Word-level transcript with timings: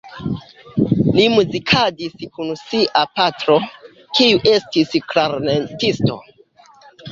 Li 1.17 1.25
muzikadis 1.33 2.15
kun 2.39 2.49
sia 2.63 3.05
patro, 3.21 3.59
kiu 4.21 4.43
estis 4.55 4.99
klarnetisto. 5.15 6.21